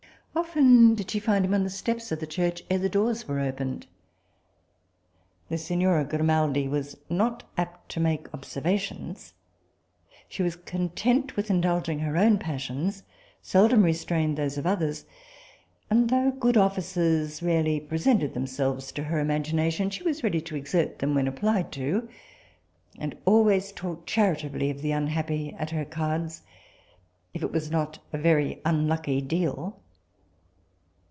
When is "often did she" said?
0.33-1.19